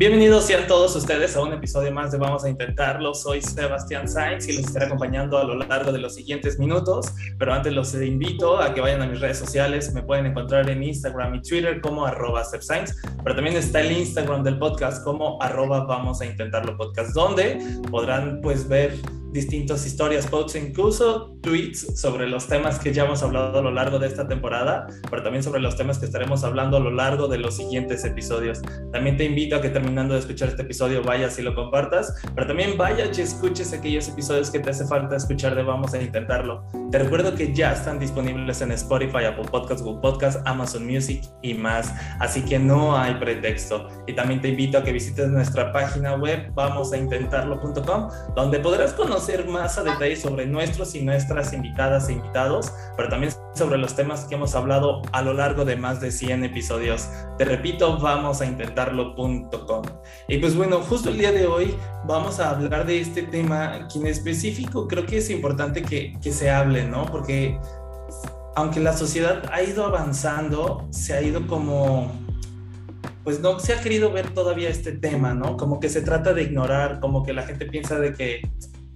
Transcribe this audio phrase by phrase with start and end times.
[0.00, 3.12] Bienvenidos sean todos ustedes a un episodio más de Vamos a Intentarlo.
[3.12, 7.12] Soy Sebastián Sainz y les estaré acompañando a lo largo de los siguientes minutos.
[7.38, 9.92] Pero antes los invito a que vayan a mis redes sociales.
[9.92, 12.44] Me pueden encontrar en Instagram y Twitter como arroba.
[12.50, 17.58] Pero también está el Instagram del podcast como arroba Vamos a Intentarlo Podcast, donde
[17.90, 18.94] podrán pues ver
[19.32, 23.98] distintas historias, posts incluso tweets sobre los temas que ya hemos hablado a lo largo
[23.98, 27.38] de esta temporada, pero también sobre los temas que estaremos hablando a lo largo de
[27.38, 28.60] los siguientes episodios.
[28.92, 32.46] También te invito a que terminando de escuchar este episodio vayas y lo compartas, pero
[32.46, 36.64] también vayas y escuches aquellos episodios que te hace falta escuchar de Vamos a Intentarlo.
[36.90, 41.54] Te recuerdo que ya están disponibles en Spotify, Apple Podcasts, Google Podcasts, Amazon Music y
[41.54, 43.88] más, así que no hay pretexto.
[44.06, 49.46] Y también te invito a que visites nuestra página web vamosaintentarlo.com, donde podrás conocer conocer
[49.48, 54.24] más a detalle sobre nuestros y nuestras invitadas e invitados, pero también sobre los temas
[54.24, 57.06] que hemos hablado a lo largo de más de 100 episodios.
[57.36, 59.82] Te repito, vamos a intentarlo.com.
[60.26, 63.98] Y pues bueno, justo el día de hoy vamos a hablar de este tema que
[63.98, 67.04] en específico creo que es importante que, que se hable, ¿no?
[67.04, 67.58] Porque
[68.56, 72.10] aunque la sociedad ha ido avanzando, se ha ido como
[73.22, 75.58] pues no se ha querido ver todavía este tema, ¿no?
[75.58, 78.40] Como que se trata de ignorar, como que la gente piensa de que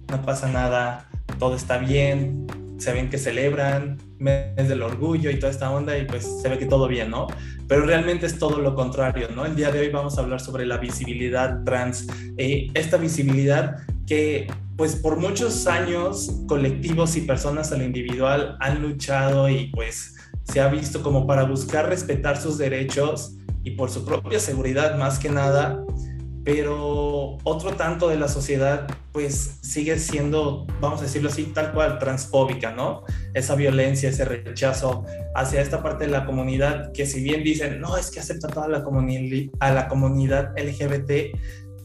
[0.09, 5.51] no pasa nada, todo está bien, se ven que celebran, mes del orgullo y toda
[5.51, 7.27] esta onda y pues se ve que todo bien, ¿no?
[7.67, 9.45] Pero realmente es todo lo contrario, ¿no?
[9.45, 14.47] El día de hoy vamos a hablar sobre la visibilidad trans, eh, esta visibilidad que
[14.77, 20.59] pues por muchos años colectivos y personas a lo individual han luchado y pues se
[20.59, 25.29] ha visto como para buscar respetar sus derechos y por su propia seguridad más que
[25.29, 25.83] nada,
[26.45, 31.97] pero otro tanto de la sociedad pues sigue siendo, vamos a decirlo así, tal cual,
[31.97, 33.03] transfóbica, ¿no?
[33.33, 37.97] Esa violencia, ese rechazo hacia esta parte de la comunidad que si bien dicen, no,
[37.97, 38.85] es que acepta toda la,
[39.59, 41.35] a la comunidad LGBT,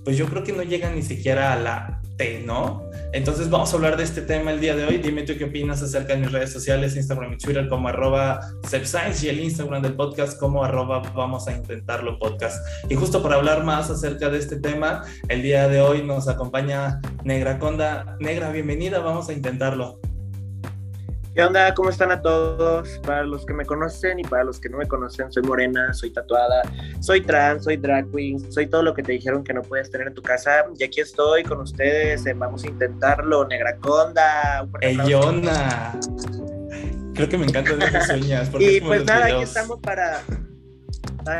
[0.04, 2.90] pues yo creo que no llegan ni siquiera a la T, ¿no?
[3.12, 4.98] Entonces vamos a hablar de este tema el día de hoy.
[4.98, 8.40] Dime tú qué opinas acerca de mis redes sociales, Instagram y Twitter como arroba
[9.22, 12.64] y el Instagram del podcast como arroba vamos a intentarlo podcast.
[12.88, 17.00] Y justo para hablar más acerca de este tema, el día de hoy nos acompaña
[17.24, 18.16] Negra Conda.
[18.20, 20.00] Negra, bienvenida, vamos a intentarlo.
[21.32, 21.72] ¿Qué onda?
[21.74, 22.98] ¿Cómo están a todos?
[23.06, 26.10] Para los que me conocen y para los que no me conocen, soy morena, soy
[26.10, 26.62] tatuada,
[26.98, 30.08] soy trans, soy drag queen, soy todo lo que te dijeron que no puedes tener
[30.08, 30.64] en tu casa.
[30.76, 34.66] Y aquí estoy con ustedes, vamos a intentarlo, Negraconda.
[35.06, 36.00] Yona!
[37.14, 38.50] Creo que me encantan esas sueñas.
[38.58, 40.22] y pues nada, aquí estamos para...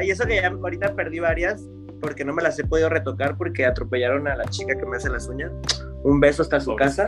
[0.05, 1.65] y eso que ya ahorita perdí varias,
[2.01, 5.11] porque no me las he podido retocar porque atropellaron a la chica que me hace
[5.11, 5.51] las uñas.
[6.05, 7.07] Un beso hasta su casa.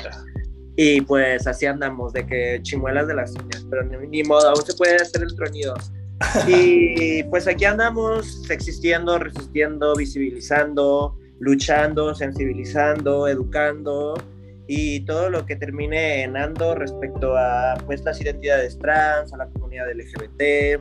[0.77, 4.75] Y pues así andamos, de que chimuelas de las uñas, pero ni, modo, aún se
[4.75, 5.75] puede hacer el tronido.
[6.47, 14.15] Y pues aquí andamos existiendo, resistiendo, visibilizando, luchando, sensibilizando, educando
[14.69, 19.47] y todo lo que termine en ando respecto a pues las identidades trans, a la
[19.49, 20.81] comunidad LGBT,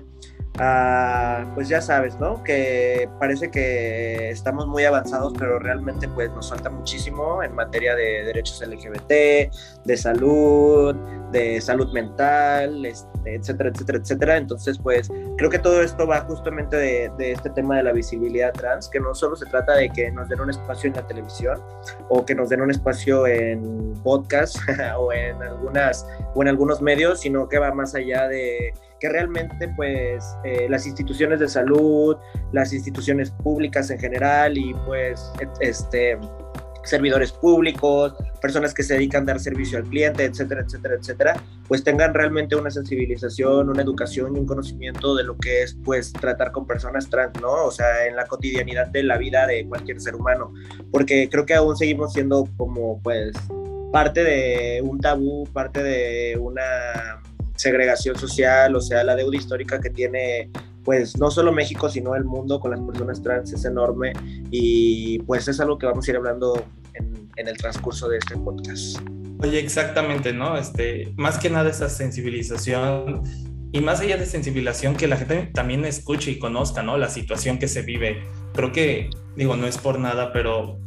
[1.56, 2.44] pues ya sabes, ¿no?
[2.44, 8.23] Que parece que estamos muy avanzados, pero realmente pues nos falta muchísimo en materia de
[8.25, 9.51] derechos LGBT,
[9.85, 10.95] de salud,
[11.31, 14.38] de salud mental, este, etcétera, etcétera, etcétera.
[14.38, 18.89] Entonces, pues creo que todo esto va justamente de, este tema de la visibilidad trans,
[18.89, 21.62] que no solo se trata de que nos den un espacio en la televisión
[22.09, 24.57] o que nos den un espacio en podcast
[24.97, 29.67] o en algunas o en algunos medios, sino que va más allá de que realmente
[29.75, 32.15] pues eh, las instituciones de salud,
[32.53, 36.18] las instituciones públicas en general y pues este
[36.83, 41.83] servidores públicos, personas que se dedican a dar servicio al cliente, etcétera, etcétera, etcétera, pues
[41.83, 46.51] tengan realmente una sensibilización, una educación y un conocimiento de lo que es pues tratar
[46.51, 47.65] con personas trans, ¿no?
[47.65, 50.54] O sea, en la cotidianidad de la vida de cualquier ser humano,
[50.92, 53.31] porque creo que aún seguimos siendo como pues
[53.92, 57.21] parte de un tabú, parte de una
[57.62, 60.50] segregación social, o sea, la deuda histórica que tiene
[60.84, 64.13] pues no solo México, sino el mundo con las personas trans es enorme
[64.50, 66.66] y pues es algo que vamos a ir hablando
[66.96, 68.98] en, en el transcurso de este podcast.
[69.44, 70.58] Oye, exactamente, ¿no?
[70.58, 73.22] Este, más que nada esa sensibilización
[73.72, 76.98] y más allá de sensibilización, que la gente también escuche y conozca, ¿no?
[76.98, 78.22] La situación que se vive.
[78.54, 80.78] Creo que, digo, no es por nada, pero,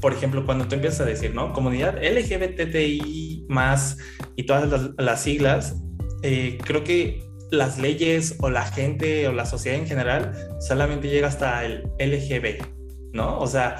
[0.00, 1.52] por ejemplo, cuando tú empiezas a decir, ¿no?
[1.52, 3.98] Comunidad LGBTI más
[4.34, 5.76] y todas las, siglas,
[6.22, 11.28] eh, creo que las leyes o la gente o la sociedad en general solamente llega
[11.28, 12.64] hasta el LGB,
[13.12, 13.38] ¿no?
[13.38, 13.76] O sea,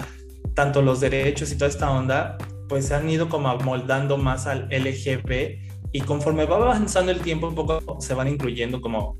[0.54, 2.38] tanto los derechos y toda esta onda,
[2.68, 5.58] pues se han ido como amoldando más al LGB
[5.92, 9.18] y conforme va avanzando el tiempo, un poco se van incluyendo como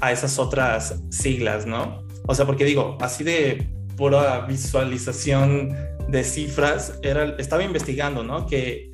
[0.00, 2.04] a esas otras siglas, ¿no?
[2.26, 5.74] O sea, porque digo, así de pura visualización
[6.08, 8.46] de cifras, era, estaba investigando, ¿no?
[8.46, 8.90] Que,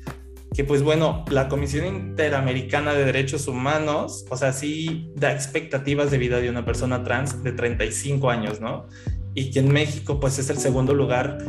[0.53, 6.17] que pues bueno, la Comisión Interamericana de Derechos Humanos, o sea, sí da expectativas de
[6.17, 8.87] vida de una persona trans de 35 años, ¿no?
[9.33, 11.39] Y que en México pues es el segundo lugar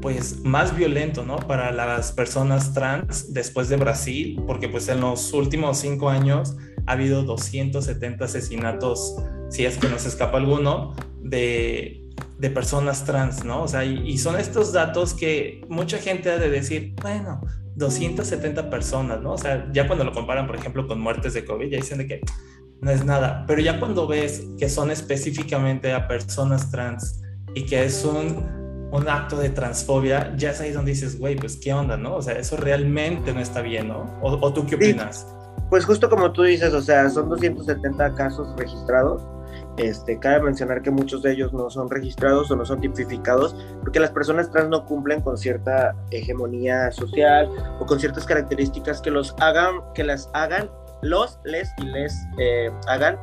[0.00, 1.36] pues más violento, ¿no?
[1.36, 6.56] Para las personas trans después de Brasil, porque pues en los últimos cinco años
[6.86, 9.16] ha habido 270 asesinatos,
[9.50, 12.03] si es que nos escapa alguno, de,
[12.44, 13.62] de personas trans, ¿no?
[13.62, 17.40] O sea, y, son estos datos que mucha gente ha de decir, bueno,
[17.76, 19.32] 270 personas, ¿no?
[19.32, 22.06] O sea, ya cuando lo comparan, por ejemplo, con muertes de COVID, ya dicen de
[22.06, 22.20] que
[22.82, 27.22] no es nada, pero ya cuando ves que son específicamente a personas trans
[27.54, 28.64] y que es un
[28.94, 32.14] un acto de transfobia, ya es ahí donde dices, güey, pues qué onda, ¿no?
[32.14, 34.20] O sea, eso realmente no está bien, ¿no?
[34.22, 35.26] ¿O, tú qué opinas?
[35.68, 39.22] pues justo como tú dices, o sea, son 270 casos registrados.
[39.76, 43.98] Este, cabe mencionar que muchos de ellos no son registrados o no son tipificados porque
[43.98, 47.50] las personas trans no cumplen con cierta hegemonía social
[47.80, 50.70] o con ciertas características que los hagan, que las hagan,
[51.02, 53.18] los, les y les eh, hagan,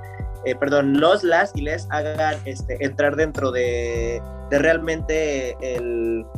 [0.45, 5.55] eh, perdón, los, las y les hagan este, entrar dentro de realmente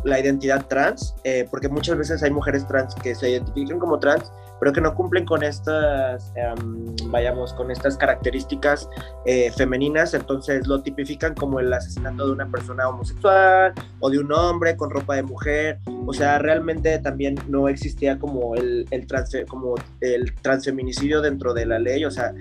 [0.03, 4.31] la identidad trans, eh, porque muchas veces hay mujeres trans que se identifican como trans,
[4.63, 8.87] pero que no cumplen con estas, em, vayamos, con estas características
[9.25, 14.31] eh, femeninas, entonces lo tipifican como el asesinato de una persona homosexual o de un
[14.31, 19.05] hombre con ropa de mujer, o sea, realmente también no existía como el, el,
[19.49, 22.33] como el transfeminicidio dentro de la ley, o sea,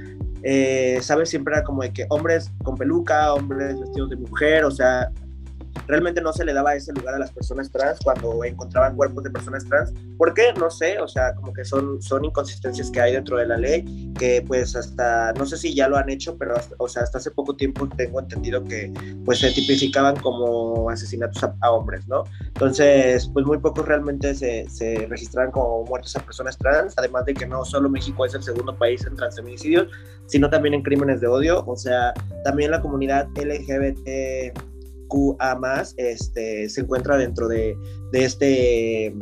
[0.44, 1.28] eh, ¿sabes?
[1.28, 5.10] Siempre era como de que hombres con peluca, hombres vestidos de mujer, o sea,
[5.86, 9.30] realmente no se le daba ese lugar a las personas trans cuando encontraban cuerpos de
[9.30, 9.92] personas trans.
[10.16, 10.52] ¿Por qué?
[10.58, 14.12] No sé, o sea, como que son, son inconsistencias que hay dentro de la ley,
[14.18, 17.30] que pues hasta, no sé si ya lo han hecho, pero o sea, hasta hace
[17.30, 18.92] poco tiempo tengo entendido que
[19.24, 22.24] pues se tipificaban como asesinatos a, hombres, ¿no?
[22.46, 27.34] Entonces, pues muy pocos realmente se, se registraban como muertos a personas trans, además de
[27.34, 29.88] que no solo México es el segundo país en transfeminicidios,
[30.26, 32.12] sino también en crímenes de odio, o sea,
[32.44, 34.71] también la comunidad LGBT
[35.38, 37.76] a más este, se encuentra dentro de,
[38.12, 39.14] de este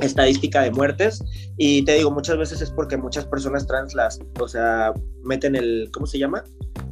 [0.00, 1.22] estadística de muertes.
[1.56, 4.92] Y te digo muchas veces es porque muchas personas trans las o sea
[5.22, 6.44] meten el cómo se llama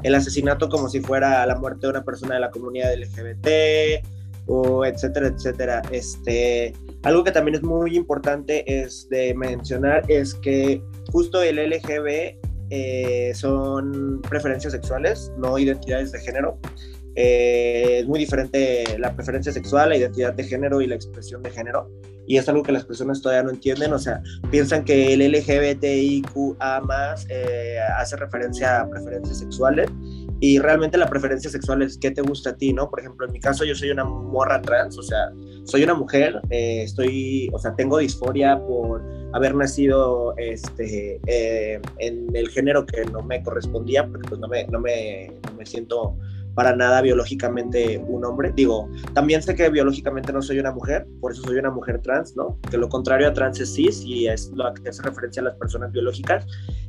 [0.02, 4.04] el asesinato como si fuera la muerte de una persona de la comunidad LGBT
[4.46, 5.82] o etcétera etcétera.
[5.90, 10.82] Este algo que también es muy importante es de mencionar es que
[11.12, 12.38] justo el LGB
[12.72, 16.58] eh, son preferencias sexuales no identidades de género
[17.16, 21.50] eh, es muy diferente la preferencia sexual, la identidad de género y la expresión de
[21.50, 21.90] género.
[22.26, 23.92] Y es algo que las personas todavía no entienden.
[23.92, 26.82] O sea, piensan que el LGBTIQA
[27.28, 29.90] eh, hace referencia a preferencias sexuales.
[30.38, 32.88] Y realmente la preferencia sexual es qué te gusta a ti, ¿no?
[32.88, 35.30] Por ejemplo, en mi caso yo soy una morra trans, o sea,
[35.64, 39.02] soy una mujer, eh, estoy, o sea, tengo disforia por
[39.34, 44.80] haber nacido este, en el género que no me correspondía, porque pues no me, no
[44.80, 46.16] me, no me siento
[46.54, 48.52] para nada biológicamente un hombre.
[48.54, 52.36] Digo, también sé que biológicamente no soy una mujer, por eso soy una mujer trans,
[52.36, 52.58] ¿no?
[52.70, 55.54] Que lo contrario a trans es cis y es lo que hace referencia a las
[55.54, 56.46] personas biológicas.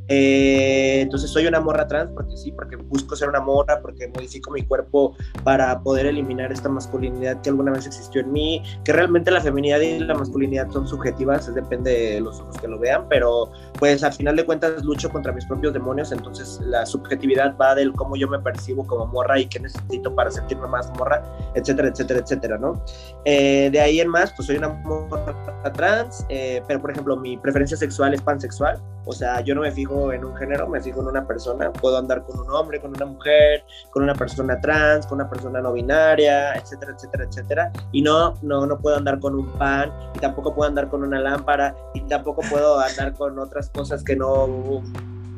[0.08, 4.52] Eh, entonces soy una morra trans porque sí, porque busco ser una morra, porque modifico
[4.52, 9.32] mi cuerpo para poder eliminar esta masculinidad que alguna vez existió en mí, que realmente
[9.32, 13.52] la feminidad y la masculinidad son subjetivas, depende de los ojos que lo vean, pero
[13.82, 17.92] pues al final de cuentas lucho contra mis propios demonios, entonces la subjetividad va del
[17.94, 21.24] cómo yo me percibo como morra y qué necesito para sentirme más morra,
[21.56, 22.80] etcétera, etcétera, etcétera, ¿no?
[23.26, 27.38] Eh, de ahí en más, pues soy una morra trans, eh, pero por ejemplo mi
[27.38, 31.02] preferencia sexual es pansexual, o sea, yo no me fijo en un género, me fijo
[31.02, 31.72] en una persona.
[31.72, 35.60] Puedo andar con un hombre, con una mujer, con una persona trans, con una persona
[35.60, 37.72] no binaria, etcétera, etcétera, etcétera.
[37.92, 41.20] Y no, no, no puedo andar con un pan, y tampoco puedo andar con una
[41.20, 44.82] lámpara, y tampoco puedo andar con otras cosas que no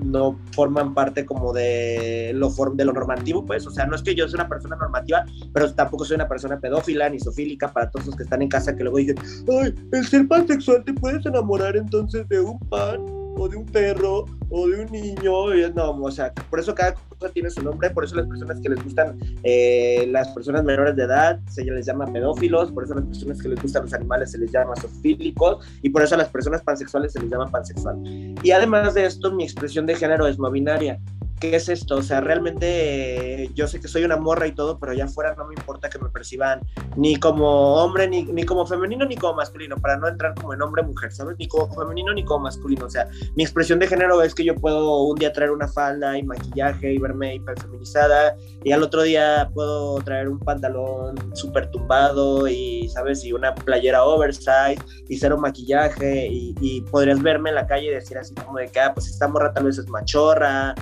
[0.03, 4.15] no forman parte como de lo, de lo normativo, pues, o sea, no es que
[4.15, 8.07] yo sea una persona normativa, pero tampoco soy una persona pedófila ni sofílica para todos
[8.07, 9.17] los que están en casa que luego dicen,
[9.61, 14.25] ay, el ser pansexual te puedes enamorar entonces de un pan o de un perro
[14.49, 15.55] o de un niño.
[15.55, 18.59] Y no, o sea, por eso cada cosa tiene su nombre, por eso las personas
[18.61, 22.95] que les gustan eh, las personas menores de edad se les llama pedófilos, por eso
[22.95, 26.19] las personas que les gustan los animales se les llama zoofílicos y por eso a
[26.19, 27.97] las personas pansexuales se les llama pansexual.
[28.43, 30.99] Y además de esto, mi expresión de género es no binaria.
[31.39, 31.97] ¿Qué es esto?
[31.97, 35.45] O sea, realmente yo sé que soy una morra y todo, pero allá afuera no
[35.45, 36.61] me importa que me perciban
[36.95, 40.61] ni como hombre, ni, ni como femenino, ni como masculino, para no entrar como en
[40.61, 41.35] hombre-mujer, ¿sabes?
[41.37, 42.85] Ni como femenino, ni como masculino.
[42.85, 46.17] O sea, mi expresión de género es que yo puedo un día traer una falda
[46.17, 51.69] y maquillaje y verme hiper feminizada, y al otro día puedo traer un pantalón súper
[51.71, 53.23] tumbado y, ¿sabes?
[53.25, 57.93] Y una playera oversize y cero maquillaje, y, y podrías verme en la calle y
[57.93, 60.73] decir así como de que, ah, pues esta morra tal vez es machorra,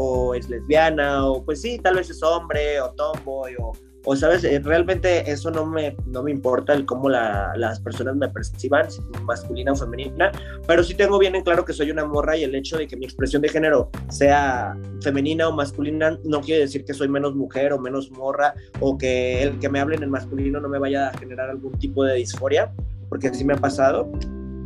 [0.00, 3.72] o es lesbiana, o pues sí, tal vez es hombre, o tomboy, o,
[4.06, 8.28] o sabes, eh, realmente eso no me, no me importa el cómo las personas me
[8.28, 8.86] perciban,
[9.24, 10.32] masculina o femenina,
[10.66, 12.96] pero sí tengo bien en claro que soy una morra y el hecho de que
[12.96, 17.74] mi expresión de género sea femenina o masculina no quiere decir que soy menos mujer
[17.74, 21.18] o menos morra, o que el que me hablen en masculino no me vaya a
[21.18, 22.72] generar algún tipo de disforia,
[23.10, 24.10] porque así me ha pasado.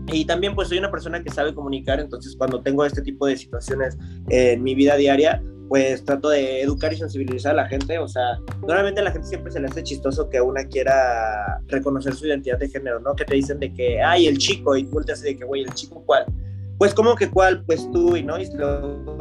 [0.09, 3.37] Y también pues soy una persona que sabe comunicar, entonces cuando tengo este tipo de
[3.37, 3.97] situaciones
[4.29, 7.99] en mi vida diaria, pues trato de educar y sensibilizar a la gente.
[7.99, 12.15] O sea, normalmente a la gente siempre se le hace chistoso que una quiera reconocer
[12.15, 13.15] su identidad de género, ¿no?
[13.15, 15.63] Que te dicen de que, ay, el chico, y tú te haces de que, güey,
[15.63, 16.27] ¿el chico cuál?
[16.79, 17.65] Pues, ¿cómo que cuál?
[17.65, 19.17] Pues tú, y no, y lo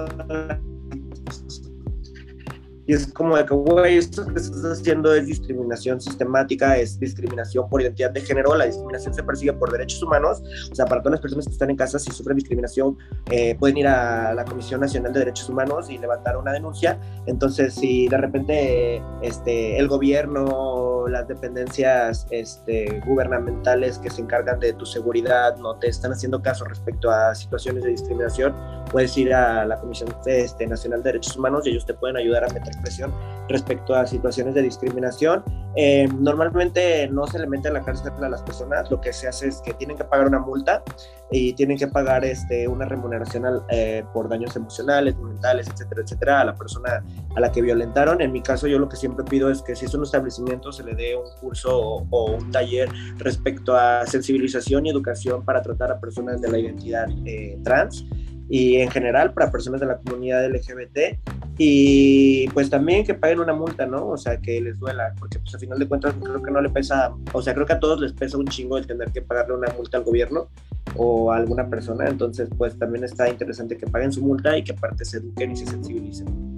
[2.86, 7.70] y es como de que, güey, esto que estás haciendo es discriminación sistemática, es discriminación
[7.70, 11.14] por identidad de género, la discriminación se persigue por derechos humanos, o sea, para todas
[11.14, 12.98] las personas que están en casa, si sufren discriminación,
[13.32, 17.00] eh, pueden ir a la Comisión Nacional de Derechos Humanos y levantar una denuncia.
[17.26, 24.74] Entonces, si de repente este, el gobierno, las dependencias este, gubernamentales que se encargan de
[24.74, 28.54] tu seguridad no te están haciendo caso respecto a situaciones de discriminación,
[28.92, 32.44] puedes ir a la Comisión este, Nacional de Derechos Humanos y ellos te pueden ayudar
[32.44, 33.14] a meter expresión
[33.50, 35.44] respecto a situaciones de discriminación.
[35.76, 39.28] Eh, normalmente no se le mete a la cárcel a las personas, lo que se
[39.28, 40.84] hace es que tienen que pagar una multa
[41.32, 46.46] y tienen que pagar este, una remuneración eh, por daños emocionales, mentales, etcétera, etcétera, a
[46.46, 47.04] la persona
[47.36, 48.22] a la que violentaron.
[48.22, 50.84] En mi caso, yo lo que siempre pido es que si es un establecimiento, se
[50.84, 56.00] le dé un curso o, un taller respecto a sensibilización y educación para tratar a
[56.00, 58.06] personas de la identidad eh, trans
[58.50, 61.18] y en general para personas de la comunidad LGBT
[61.58, 64.08] y pues también que paguen una multa, ¿no?
[64.08, 66.70] O sea, que les duela, porque pues a final de cuentas creo que no le
[66.70, 69.56] pesa, o sea, creo que a todos les pesa un chingo el tener que pagarle
[69.56, 70.48] una multa al gobierno
[70.96, 74.74] o a alguna persona, entonces pues también está interesante que paguen su multa y que
[74.74, 76.53] aparte se eduquen y se sensibilicen.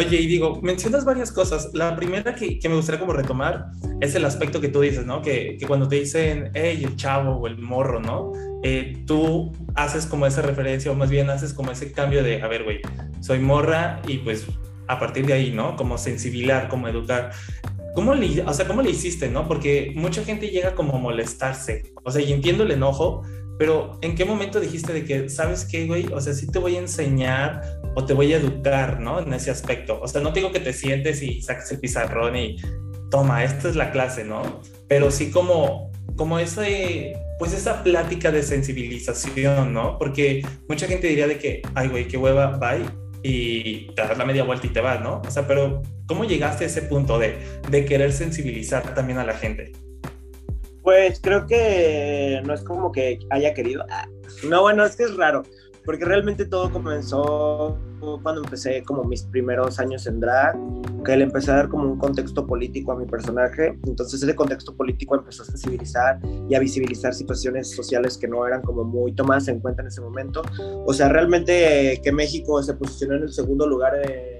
[0.00, 1.74] Oye, y digo, mencionas varias cosas.
[1.74, 3.66] La primera que, que, me gustaría como retomar
[4.00, 5.20] es el aspecto que tú dices, ¿no?
[5.20, 8.32] Que, que cuando te dicen, hey, el chavo o el morro, ¿no?
[8.62, 12.48] Eh, tú haces como esa referencia o más bien haces como ese cambio de, a
[12.48, 12.80] ver, güey,
[13.20, 14.46] soy morra y pues
[14.88, 15.76] a partir de ahí, ¿no?
[15.76, 17.32] Como sensibilar, como educar.
[17.94, 19.46] ¿Cómo le, o sea, ¿cómo le hiciste, no?
[19.46, 21.92] Porque mucha gente llega como a molestarse.
[22.04, 23.22] O sea, y entiendo el enojo,
[23.60, 26.06] pero ¿en qué momento dijiste de que, ¿sabes qué, güey?
[26.14, 27.60] O sea, sí te voy a enseñar
[27.94, 29.20] o te voy a educar, ¿no?
[29.20, 30.00] En ese aspecto.
[30.00, 32.56] O sea, no digo que te sientes y saques el pizarrón y
[33.10, 34.62] toma, esta es la clase, ¿no?
[34.88, 39.98] Pero sí como, como ese, pues esa plática de sensibilización, ¿no?
[39.98, 42.86] Porque mucha gente diría de que, ay, güey, qué hueva, bye,
[43.22, 45.20] y te das la media vuelta y te vas, ¿no?
[45.20, 47.36] O sea, pero ¿cómo llegaste a ese punto de,
[47.68, 49.72] de querer sensibilizar también a la gente?
[50.90, 53.84] Pues creo que no es como que haya querido.
[54.48, 55.44] No, bueno, es que es raro
[55.84, 57.78] porque realmente todo comenzó
[58.22, 60.56] cuando empecé como mis primeros años en drag,
[61.04, 64.74] que le empecé a dar como un contexto político a mi personaje, entonces ese contexto
[64.74, 66.18] político empezó a sensibilizar
[66.48, 70.00] y a visibilizar situaciones sociales que no eran como muy tomadas en cuenta en ese
[70.00, 70.42] momento.
[70.86, 74.39] O sea, realmente que México se posicionó en el segundo lugar de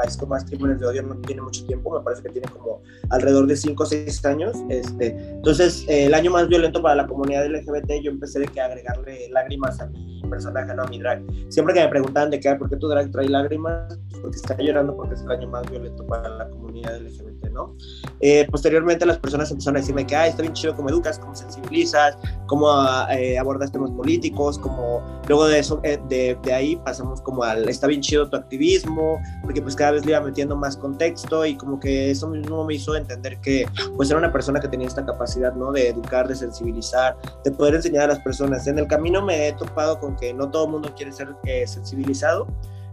[0.00, 2.82] país con más crímenes de odio no tiene mucho tiempo, me parece que tiene como
[3.10, 4.56] alrededor de 5 o 6 años.
[4.68, 8.60] Este, entonces, eh, el año más violento para la comunidad LGBT, yo empecé de que
[8.60, 11.22] agregarle lágrimas a mi personaje, no a mi drag.
[11.48, 13.98] Siempre que me preguntaban de qué, ¿por qué tu drag trae lágrimas?
[14.22, 17.74] Porque está llorando porque es el año más violento para la comunidad LGBT, ¿no?
[18.20, 21.34] Eh, posteriormente las personas empezaron a decirme que, ah, está bien chido cómo educas, cómo
[21.34, 22.16] sensibilizas,
[22.46, 22.68] cómo
[23.10, 27.86] eh, abordas temas políticos, como luego de eso, de, de ahí pasamos como al, está
[27.86, 31.78] bien chido tu activismo, porque pues cada vez le iba metiendo más contexto y como
[31.78, 33.66] que eso mismo me hizo entender que
[33.96, 35.72] pues era una persona que tenía esta capacidad, ¿no?
[35.72, 38.66] De educar, de sensibilizar, de poder enseñar a las personas.
[38.66, 41.66] En el camino me he topado con que no todo el mundo quiere ser eh,
[41.66, 42.46] sensibilizado,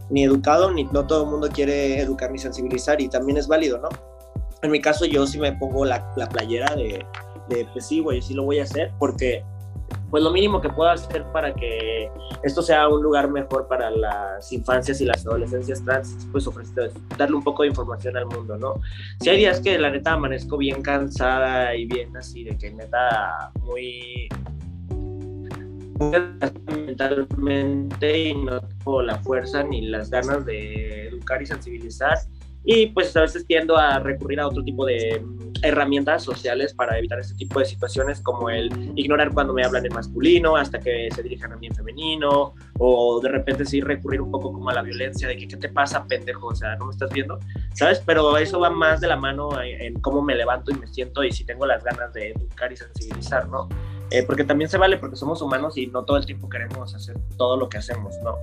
[0.10, 3.80] ni educado, ni no todo el mundo quiere educar ni sensibilizar y también es válido,
[3.80, 3.89] ¿no?
[4.62, 7.06] En mi caso yo sí me pongo la, la playera de,
[7.50, 9.44] de pues sí, güey, sí lo voy a hacer porque
[10.10, 12.10] pues lo mínimo que puedo hacer para que
[12.44, 17.36] esto sea un lugar mejor para las infancias y las adolescencias trans, pues ofrecer, darle
[17.36, 18.76] un poco de información al mundo, ¿no?
[19.20, 23.52] Si hay días que la neta amanezco bien cansada y bien así, de que neta
[23.62, 24.30] muy
[26.86, 32.18] mentalmente y no tengo la fuerza ni las ganas de educar y sensibilizar,
[32.70, 35.24] y pues a veces tiendo a recurrir a otro tipo de
[35.64, 39.94] herramientas sociales para evitar este tipo de situaciones como el ignorar cuando me hablan en
[39.94, 44.32] masculino hasta que se dirijan a mí en femenino o de repente sí recurrir un
[44.32, 46.92] poco como a la violencia de que qué te pasa pendejo, o sea, no me
[46.92, 47.40] estás viendo,
[47.74, 48.04] ¿sabes?
[48.06, 51.32] Pero eso va más de la mano en, cómo me levanto y me siento y
[51.32, 53.70] si tengo las ganas de educar y sensibilizar, ¿no?
[54.10, 57.18] Eh, porque también se vale porque somos humanos y no todo el tiempo queremos hacer
[57.38, 58.38] todo lo que hacemos, ¿no?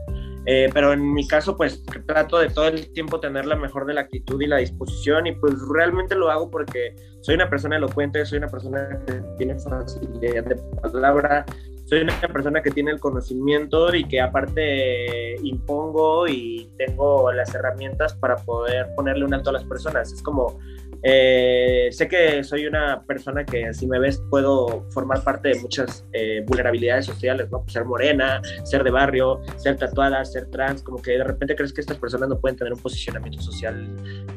[0.47, 3.95] Eh, pero en mi caso, pues trato de todo el tiempo tener la mejor de
[3.95, 8.27] la actitud y la disposición y pues realmente lo hago porque soy una persona elocuente,
[8.27, 11.47] soy una persona que tiene facilidad de palabra,
[11.87, 18.15] soy una persona que tiene el conocimiento y que aparte impongo y tengo las herramientas
[18.15, 20.13] para poder ponerle un alto a las personas.
[20.13, 20.59] Es como
[21.07, 26.07] eh, sé que soy una persona que si me ves puedo formar parte de muchas
[26.15, 27.63] eh, vulnerabilidades sociales, ¿no?
[27.69, 31.83] ser morena, ser de barrio, ser tatuada, ser trans, como que de repente crees que
[31.83, 33.87] estas personas no pueden tener un posicionamiento social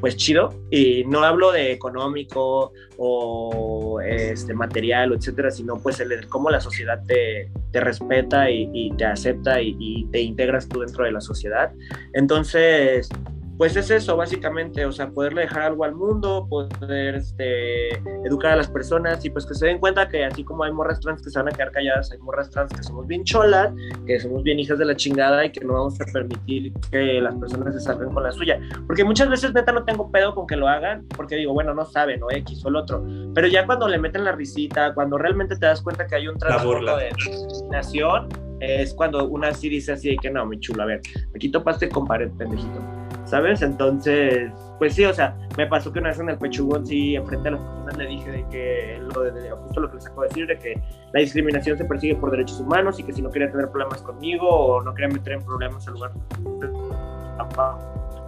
[0.01, 6.49] pues chido y no hablo de económico o este material, etcétera, sino pues el cómo
[6.49, 11.11] la sociedad te, te respeta y, te acepta y, y te integras tú dentro de
[11.11, 11.71] la sociedad.
[12.13, 13.09] Entonces,
[13.57, 17.89] pues es eso, básicamente, o sea, poderle dejar algo al mundo, poder este,
[18.23, 20.99] educar a las personas y pues que se den cuenta que así como hay morras
[20.99, 23.73] trans que se van a quedar calladas, hay morras trans que somos bien cholas,
[24.05, 27.33] que somos bien hijas de la chingada y que no vamos a permitir que las
[27.35, 28.59] personas se salgan con la suya.
[28.85, 31.85] Porque muchas veces neta no tengo pedo con que lo hagan, porque digo, bueno, no
[31.85, 33.03] saben, o X o el otro.
[33.33, 36.37] Pero ya cuando le meten la risita, cuando realmente te das cuenta que hay un
[36.37, 38.27] trastorno de discriminación,
[38.59, 41.01] es cuando una sí dice así de que no, mi chulo, a ver,
[41.35, 43.61] aquí topaste con pared, pendejito ¿sabes?
[43.61, 47.49] Entonces, pues sí, o sea, me pasó que una vez en el pechugón, sí, enfrente
[47.49, 50.27] a las personas le dije de que, lo de, justo lo que les acabo de
[50.29, 50.81] decir, de que
[51.13, 54.47] la discriminación se persigue por derechos humanos y que si no quería tener problemas conmigo
[54.49, 56.11] o no quería meter en problemas al lugar,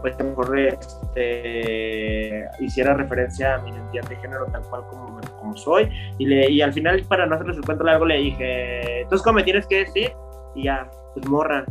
[0.02, 5.20] pues mejor este, hiciera referencia a mi identidad de género tal cual como,
[5.56, 5.90] soy.
[6.20, 9.38] Y, le, y al final, para no hacerles el cuento largo, le dije, entonces, ¿cómo
[9.38, 10.14] me tienes que decir?
[10.56, 11.66] Y ya, pues morra.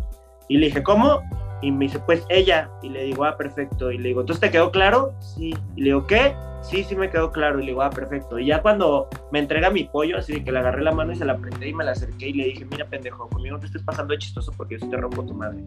[0.49, 1.23] Y le dije, ¿cómo?
[1.63, 2.71] Y me dice, pues ella.
[2.83, 3.91] Y le digo, ah, perfecto.
[3.91, 5.15] Y le digo, ¿entonces te quedó claro?
[5.21, 5.55] Sí.
[5.77, 6.35] Y le digo, ¿qué?
[6.63, 7.59] Sí, sí me quedó claro.
[7.59, 8.39] Y le digo, ah, perfecto.
[8.39, 11.17] Y ya cuando me entrega mi pollo, así de que le agarré la mano y
[11.17, 13.67] se la prendé y me la acerqué y le dije, mira, pendejo, conmigo no te
[13.67, 15.59] estés pasando de chistoso porque yo sí te rompo tu madre.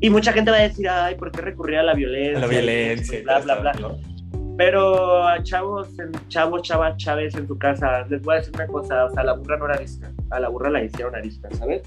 [0.00, 2.38] Y mucha gente va a decir, ay, ¿por qué recurrir a la violencia?
[2.38, 3.22] A la violencia.
[3.22, 3.72] Bla, bla, bla.
[4.56, 5.88] Pero a chavos,
[6.28, 9.24] chavos, chavas, chaves en tu casa, les voy a decir una cosa, o sea, a
[9.24, 11.82] la burra no era arista, a la burra la hicieron arista, ¿sabes?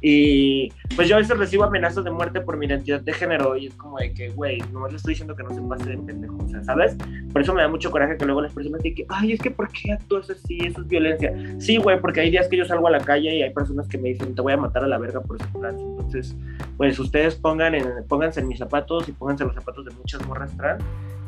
[0.00, 3.66] Y pues yo a veces recibo amenazas de muerte por mi identidad de género y
[3.66, 6.36] es como de que, güey, no le estoy diciendo que no se pase de pendejo,
[6.44, 6.96] o sea, ¿sabes?
[7.32, 9.68] Por eso me da mucho coraje que luego las personas digan ay, es que ¿por
[9.70, 10.58] qué actúas así?
[10.64, 11.34] Eso es violencia.
[11.58, 13.98] Sí, güey, porque hay días que yo salgo a la calle y hay personas que
[13.98, 15.76] me dicen, te voy a matar a la verga por ese plan.
[15.78, 16.36] Entonces,
[16.76, 20.24] pues ustedes pongan en, pónganse en mis zapatos y pónganse en los zapatos de muchas
[20.26, 20.84] morras trans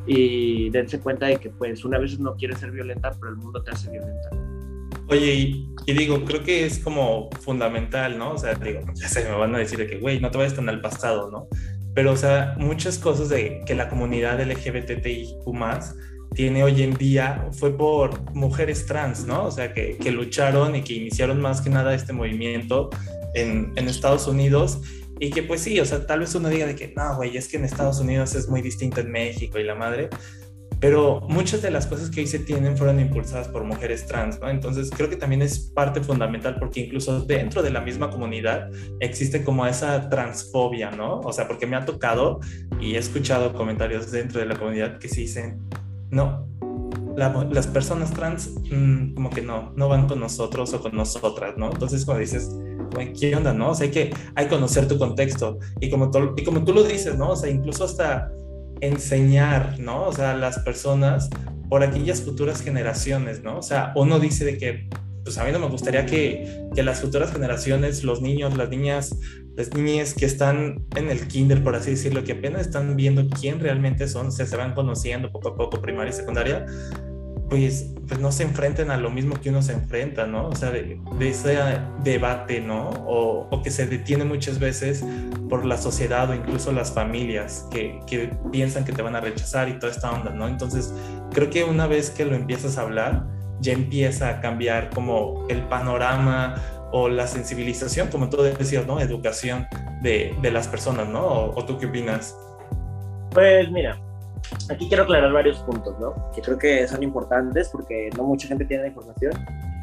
[0.07, 3.63] y dense cuenta de que pues una vez no quiere ser violenta, pero el mundo
[3.63, 4.31] te hace violenta.
[5.09, 8.33] Oye, y, digo, creo que es como fundamental, ¿no?
[8.33, 10.55] O sea, digo, ya se me van a decir de que, güey, no te vayas
[10.55, 11.49] tan al pasado, ¿no?
[11.95, 15.45] Pero, o sea, muchas cosas de que la comunidad LGBTIQ
[16.35, 19.45] tiene hoy en día fue por mujeres trans, ¿no?
[19.45, 22.91] O sea, que, que lucharon y que iniciaron más que nada este movimiento
[23.35, 24.81] en, en Estados Unidos
[25.21, 27.49] y que pues sí, o sea, tal vez uno diga de que no, güey, es
[27.49, 30.09] que en Estados Unidos es muy distinto en México y la madre,
[30.81, 34.49] pero muchas de las cosas que hoy se tienen fueron impulsadas por mujeres trans, ¿no?
[34.49, 39.43] Entonces creo que también es parte fundamental porque incluso dentro de la misma comunidad existe
[39.43, 41.21] como esa transfobia, ¿no?
[41.21, 42.41] O sea, porque me ha tocado
[42.81, 45.61] y he escuchado comentarios dentro de la comunidad que se dicen,
[46.11, 46.47] no,
[47.17, 51.71] las personas trans mm, como que no, no van con nosotros o con nosotras, ¿no?
[51.73, 52.51] Entonces cuando dices,
[53.19, 53.71] ¿qué onda, no?
[53.71, 57.17] O sea, hay que, hay conocer tu contexto y como, y como tú lo dices,
[57.19, 57.31] ¿no?
[57.31, 58.31] O sea, incluso hasta
[58.81, 60.05] enseñar, ¿no?
[60.05, 61.29] O sea, las personas
[61.69, 63.59] por aquellas futuras generaciones, ¿no?
[63.59, 64.89] O sea, uno dice de que,
[65.25, 69.15] pues a mí no me gustaría que, que las futuras generaciones, los niños, las niñas,
[69.57, 73.61] las niñas que están en el kinder, por así decirlo, que apenas están viendo quién
[73.61, 76.65] realmente son, se van conociendo poco a poco, primaria y secundaria,
[77.51, 80.49] pues, pues no se enfrenten a lo mismo que uno se enfrenta, ¿no?
[80.49, 81.59] O sea, de, ese
[82.03, 82.89] debate, ¿no?
[83.07, 85.05] O, o, que se detiene muchas veces
[85.49, 89.69] por la sociedad o incluso las familias que, que, piensan que te van a rechazar
[89.69, 90.49] y toda esta onda, ¿no?
[90.49, 90.93] Entonces,
[91.33, 93.27] creo que una vez que lo empiezas a hablar,
[93.61, 96.55] ya empieza a cambiar como el panorama
[96.93, 99.01] o la sensibilización, como tú decías, ¿no?
[99.01, 99.67] Educación
[100.03, 101.27] de, de las personas, ¿no?
[101.27, 102.35] ¿O, tú qué opinas?
[103.33, 104.01] Pues mira,
[104.71, 106.15] aquí quiero aclarar varios puntos, ¿no?
[106.35, 109.33] Que creo que son importantes porque no mucha gente tiene la información.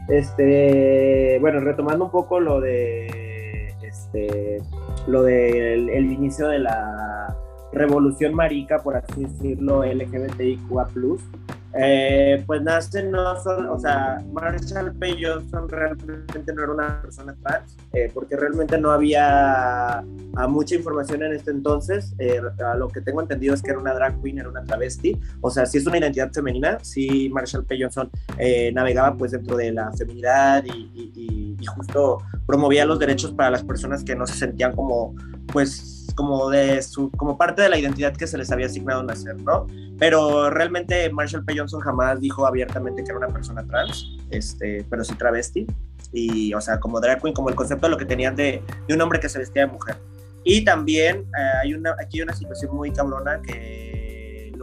[0.07, 4.61] Este, bueno, retomando un poco lo de, este,
[5.07, 7.35] lo del el inicio de la
[7.73, 10.87] revolución marica, por así decirlo, LGBTIQA+,
[11.77, 15.17] eh, pues nace, no son, o sea, Marshall P.
[15.21, 20.03] Johnson realmente no era una persona trans, eh, porque realmente no había
[20.47, 22.13] mucha información en este entonces.
[22.19, 25.19] Eh, a lo que tengo entendido es que era una drag queen, era una travesti,
[25.41, 27.77] o sea, si es una identidad femenina, si Marshall P.
[27.81, 28.09] Johnson
[28.73, 34.03] navegaba pues dentro de la feminidad y, y justo promovía los derechos para las personas
[34.03, 35.15] que no se sentían como,
[35.51, 39.35] pues, como de su, como parte de la identidad que se les había asignado nacer,
[39.41, 39.67] ¿no?
[39.99, 41.57] Pero realmente Marshall P.
[41.57, 45.67] Johnson jamás dijo abiertamente que era una persona trans, este, pero sí travesti.
[46.11, 48.93] Y, o sea, como drag queen, como el concepto de lo que tenían de, de
[48.93, 49.97] un hombre que se vestía de mujer.
[50.43, 53.94] Y también eh, hay una, aquí hay una situación muy cabrona que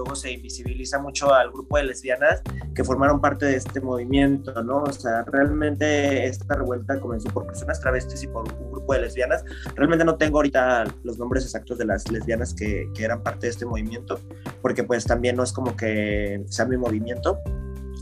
[0.02, 2.42] luego se invisibiliza mucho al grupo de lesbianas
[2.74, 4.82] que formaron parte de este movimiento, ¿no?
[4.82, 9.44] O sea, realmente esta revuelta comenzó por personas travestis y por un grupo de lesbianas.
[9.76, 13.50] Realmente no tengo ahorita los nombres exactos de las lesbianas que, que eran parte de
[13.50, 14.18] este movimiento,
[14.60, 17.38] porque pues también no es como que sea mi movimiento,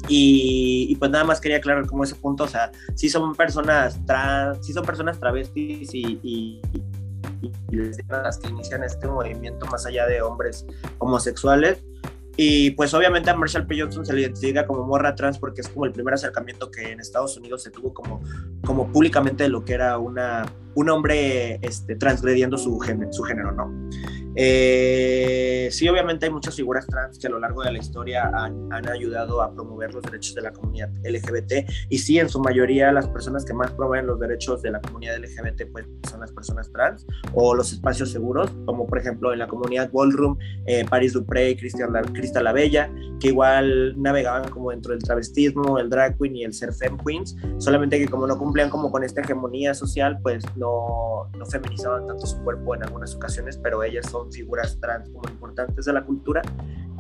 [0.09, 4.05] y, y, pues nada más quería aclarar como ese punto, o sea, sí son personas
[4.07, 6.61] trans, sí son personas travestis y, y,
[7.43, 7.53] y
[8.09, 10.67] las que inician este movimiento más allá de hombres
[10.99, 11.83] homosexuales.
[12.37, 13.81] Y pues obviamente a Marshall P.
[13.81, 17.01] Johnson se le identifica como morra trans porque es como el primer acercamiento que en
[17.01, 18.23] Estados Unidos se tuvo como,
[18.65, 23.53] como públicamente de lo que era una, un hombre este, transgrediendo su, género, su género,
[23.53, 23.91] ¿no?
[24.37, 28.73] Eh, sí, obviamente hay muchas figuras trans que a lo largo de la historia han,
[28.73, 32.93] han, ayudado a promover los derechos de la comunidad LGBT y sí, en su mayoría
[32.93, 36.71] las personas que más promueven los derechos de la comunidad LGBT pues, son las personas
[36.73, 41.51] trans o los espacios seguros, como por ejemplo en la comunidad Ballroom, eh, Paris Dupré
[41.51, 41.93] y Cristal
[42.45, 46.73] la Bella, que igual navegaban como dentro del travestismo, el drag queen y el ser
[46.73, 51.47] femme queens, solamente que como no cumplían como con esta hegemonía social, pues no, no
[51.47, 55.93] feminizaban tanto su cuerpo en algunas ocasiones, pero ellas son figuras trans como importantes de
[55.93, 56.43] la cultura.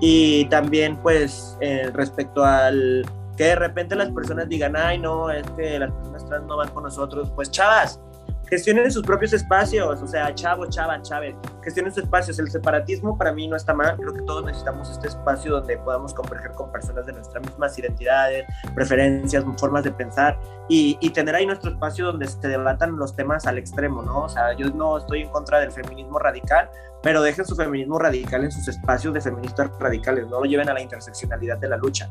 [0.00, 3.04] Y también pues eh, respecto al
[3.36, 6.70] que de repente las personas digan, ay no, es que las personas trans no van
[6.70, 8.00] con nosotros, pues chavas,
[8.50, 12.38] gestionen sus propios espacios, o sea, chavo, chava, chávez, gestionen sus espacios.
[12.38, 16.12] El separatismo para mí no está mal, creo que todos necesitamos este espacio donde podamos
[16.12, 21.46] converger con personas de nuestras mismas identidades, preferencias, formas de pensar y, y, tener ahí
[21.46, 24.24] nuestro espacio donde se debatan los temas al extremo, ¿no?
[24.24, 26.68] O sea, yo no estoy en contra del feminismo radical,
[27.02, 30.74] pero dejen su feminismo radical en sus espacios de feministas radicales, no lo lleven a
[30.74, 32.08] la interseccionalidad de la lucha.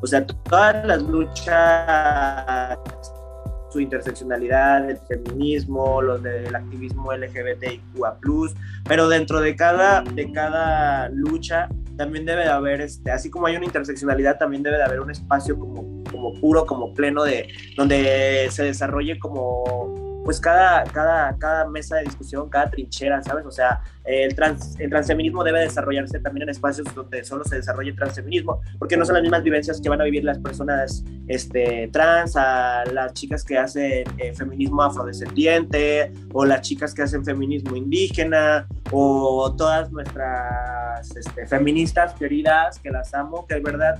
[0.00, 2.78] O sea, todas las luchas
[3.72, 8.18] su interseccionalidad, el feminismo, los del activismo LGBTIQA+,
[8.86, 13.56] pero dentro de cada, de cada lucha también debe de haber, este, así como hay
[13.56, 18.48] una interseccionalidad, también debe de haber un espacio como, como puro, como pleno, de donde
[18.50, 23.44] se desarrolle como pues cada, cada, cada mesa de discusión, cada trinchera, ¿sabes?
[23.44, 27.92] O sea, el, trans, el transfeminismo debe desarrollarse también en espacios donde solo se desarrolle
[27.92, 32.36] transfeminismo, porque no son las mismas vivencias que van a vivir las personas este, trans,
[32.36, 38.66] a las chicas que hacen eh, feminismo afrodescendiente, o las chicas que hacen feminismo indígena,
[38.90, 43.98] o todas nuestras este, feministas queridas, que las amo, que de verdad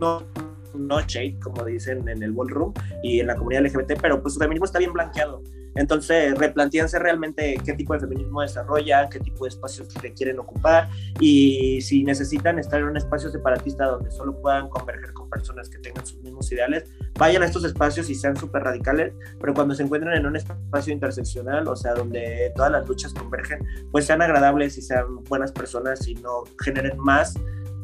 [0.00, 0.41] no
[0.78, 4.40] no shade, como dicen en el ballroom y en la comunidad LGBT, pero pues su
[4.40, 5.42] feminismo está bien blanqueado.
[5.74, 11.80] Entonces, replanteanse realmente qué tipo de feminismo desarrolla, qué tipo de espacios quieren ocupar y
[11.80, 16.04] si necesitan estar en un espacio separatista donde solo puedan converger con personas que tengan
[16.04, 16.84] sus mismos ideales,
[17.18, 20.92] vayan a estos espacios y sean súper radicales, pero cuando se encuentren en un espacio
[20.92, 26.06] interseccional, o sea, donde todas las luchas convergen, pues sean agradables y sean buenas personas
[26.06, 27.34] y no generen más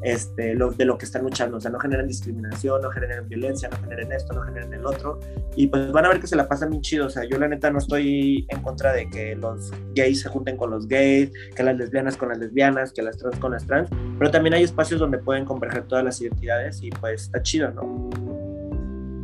[0.03, 3.69] este, lo, de lo que están luchando, o sea, no generen discriminación, no generen violencia,
[3.69, 5.19] no generen esto, no generen el otro,
[5.57, 7.49] y pues van a ver que se la pasan bien chido, o sea, yo la
[7.49, 11.63] neta no estoy en contra de que los gays se junten con los gays, que
[11.63, 15.01] las lesbianas con las lesbianas, que las trans con las trans, pero también hay espacios
[15.01, 18.11] donde pueden converger todas las identidades y pues está chido, ¿no?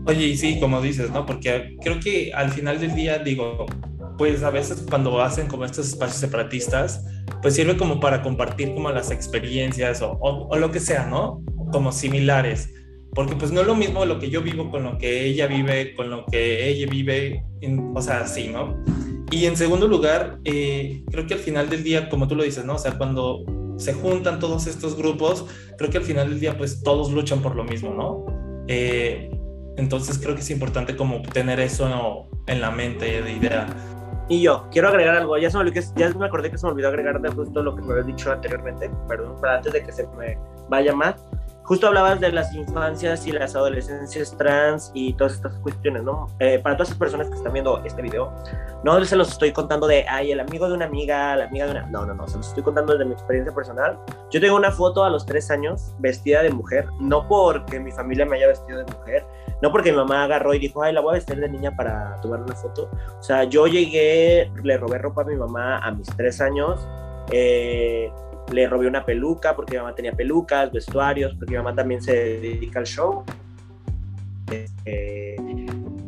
[0.06, 1.24] Oye, y sí, como dices, ¿no?
[1.24, 3.64] Porque creo que al final del día, digo,
[4.16, 7.04] pues a veces cuando hacen como estos espacios separatistas,
[7.42, 11.42] pues sirve como para compartir como las experiencias o, lo que sea, ¿no?
[11.72, 12.72] Como similares.
[13.14, 15.94] Porque pues no es lo mismo lo que yo vivo con lo que ella vive,
[15.94, 17.44] con lo que ella vive,
[17.94, 18.82] o sea, sí, ¿no?
[19.30, 22.64] Y en segundo lugar, eh, creo que al final del día, como tú lo dices,
[22.64, 22.74] ¿no?
[22.74, 23.44] O sea, cuando
[23.76, 25.46] se juntan todos estos grupos,
[25.78, 28.64] creo que al final del día pues todos luchan por lo mismo, ¿no?
[28.68, 29.30] Eh,
[29.76, 33.66] Entonces creo que es importante como tener eso en la mente de idea.
[34.28, 36.88] Y yo, quiero agregar algo, ya, se me, ya me acordé que se me olvidó
[36.88, 40.06] agregar de justo lo que me habías dicho anteriormente, perdón, pero antes de que se
[40.16, 41.16] me vaya más,
[41.64, 46.28] justo hablabas de las infancias y las adolescencias trans y todas estas cuestiones, ¿no?
[46.38, 48.32] Eh, para todas las personas que están viendo este video,
[48.84, 51.72] no se los estoy contando de, ay, el amigo de una amiga, la amiga de
[51.72, 51.86] una...
[51.86, 53.98] No, no, no, se los estoy contando desde mi experiencia personal.
[54.30, 58.26] Yo tengo una foto a los tres años vestida de mujer, no porque mi familia
[58.26, 59.26] me haya vestido de mujer,
[59.62, 62.20] no porque mi mamá agarró y dijo, ay, la voy a vestir de niña para
[62.20, 62.90] tomar una foto.
[63.18, 66.86] O sea, yo llegué, le robé ropa a mi mamá a mis tres años.
[67.30, 68.12] Eh,
[68.52, 72.12] le robé una peluca porque mi mamá tenía pelucas, vestuarios, porque mi mamá también se
[72.40, 73.24] dedica al show.
[74.50, 75.36] Este,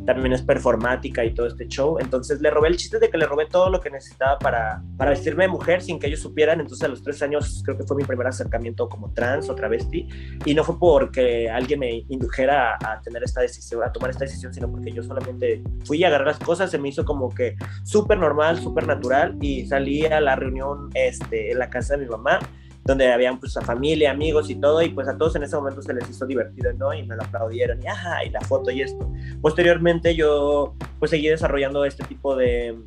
[0.07, 1.97] también es performática y todo este show.
[1.99, 5.11] Entonces le robé el chiste de que le robé todo lo que necesitaba para, para
[5.11, 6.61] vestirme de mujer sin que ellos supieran.
[6.61, 10.07] Entonces a los tres años creo que fue mi primer acercamiento como trans o travesti.
[10.45, 14.53] Y no fue porque alguien me indujera a, tener esta decisión, a tomar esta decisión,
[14.53, 16.71] sino porque yo solamente fui a agarrar las cosas.
[16.71, 19.37] Se me hizo como que súper normal, súper natural.
[19.41, 22.39] Y salí a la reunión este, en la casa de mi mamá
[22.87, 25.81] donde habían pues a familia, amigos y todo, y pues a todos en ese momento
[25.81, 26.93] se les hizo divertido, ¿no?
[26.93, 29.11] Y me lo aplaudieron, y ajá, y la foto y esto.
[29.41, 32.77] Posteriormente yo pues seguí desarrollando este tipo de,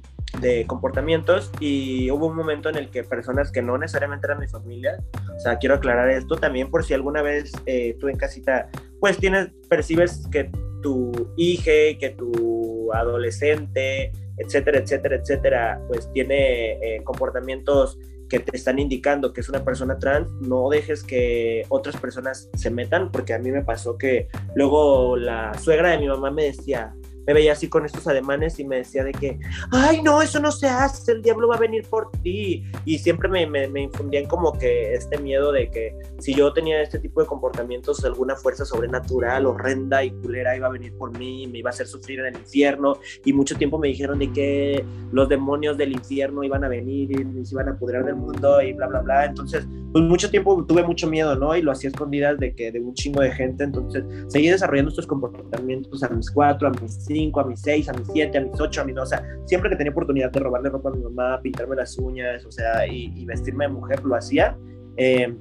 [0.40, 4.48] de comportamientos y hubo un momento en el que personas que no necesariamente eran mi
[4.48, 4.98] familia,
[5.36, 9.18] o sea, quiero aclarar esto también por si alguna vez eh, tú en casita, pues
[9.18, 10.50] tienes, percibes que
[10.82, 17.98] tu hija, que tu adolescente, etcétera, etcétera, etcétera, pues tiene eh, comportamientos
[18.30, 22.70] que te están indicando que es una persona trans, no dejes que otras personas se
[22.70, 26.94] metan, porque a mí me pasó que luego la suegra de mi mamá me decía,
[27.30, 29.38] me veía así con estos ademanes y me decía de que,
[29.70, 32.64] ay, no, eso no se hace, el diablo va a venir por ti.
[32.84, 36.98] Y siempre me, me, infundían como que este miedo de que si yo tenía este
[36.98, 41.58] tipo de comportamientos, alguna fuerza sobrenatural, horrenda y culera iba a venir por mí, me
[41.58, 42.98] iba a hacer sufrir en el infierno.
[43.24, 47.46] Y mucho tiempo me dijeron de que los demonios del infierno iban a venir y
[47.46, 49.26] se iban a apoderar del mundo y bla, bla, bla.
[49.26, 51.56] Entonces, pues mucho tiempo tuve mucho miedo, ¿no?
[51.56, 53.62] Y lo hacía escondidas de que de un chingo de gente.
[53.62, 57.92] Entonces, seguí desarrollando estos comportamientos a mis cuatro, a mis 5, a mis 6, a
[57.92, 60.40] mis 7, a mis 8, a mis 2, o sea, siempre que tenía oportunidad de
[60.40, 64.16] robarle ropa a mi mamá, pintarme las uñas, o sea, y, vestirme de mujer, lo
[64.16, 64.56] hacía.
[64.96, 65.34] Eh,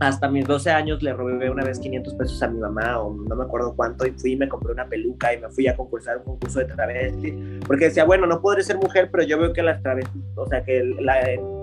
[0.00, 3.34] hasta mis 12 años le robé una vez 500 pesos a mi mamá o no
[3.34, 6.18] me acuerdo cuánto y fui y me compré una peluca y me fui a concursar
[6.18, 9.62] un concurso de travesti porque decía, bueno, no podré ser mujer, pero yo veo que
[9.62, 10.94] las travestis, o sea, que